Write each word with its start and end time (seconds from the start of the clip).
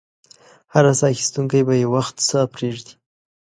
هر 0.73 0.85
ساه 0.99 1.11
اخیستونکی 1.13 1.61
به 1.67 1.73
یو 1.81 1.89
وخت 1.97 2.15
ساه 2.29 2.45
پرېږدي. 2.53 2.93